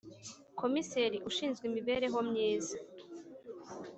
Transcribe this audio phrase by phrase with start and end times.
[0.59, 2.75] Komiseri ushinzwe imibereho myiza